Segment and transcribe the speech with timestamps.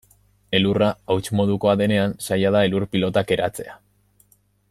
[0.59, 3.77] Elurra hauts modukoa denean, zaila da elur-pilotak eratzea.